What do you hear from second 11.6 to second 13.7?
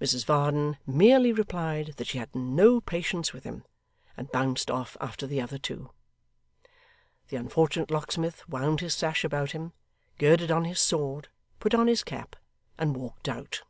on his cap, and walked out.